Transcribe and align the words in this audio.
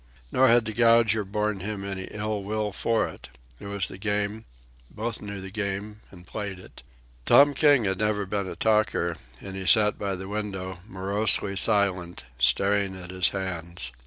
Nor 0.31 0.47
had 0.47 0.65
the 0.65 0.73
Gouger 0.73 1.23
borne 1.23 1.59
him 1.59 1.83
any 1.83 2.05
ill 2.09 2.43
will 2.43 2.71
for 2.71 3.07
it. 3.07 3.29
It 3.59 3.67
was 3.67 3.87
the 3.87 3.99
game, 3.99 4.45
and 4.89 4.95
both 4.97 5.21
knew 5.21 5.39
the 5.41 5.51
game 5.51 6.01
and 6.09 6.25
played 6.25 6.57
it. 6.57 6.81
Tom 7.27 7.53
King 7.53 7.83
had 7.83 7.99
never 7.99 8.25
been 8.25 8.47
a 8.47 8.55
talker, 8.55 9.17
and 9.39 9.55
he 9.55 9.67
sat 9.67 9.99
by 9.99 10.15
the 10.15 10.27
window, 10.27 10.79
morosely 10.87 11.55
silent, 11.55 12.25
staring 12.39 12.95
at 12.99 13.11
his 13.11 13.29
hands. 13.29 13.91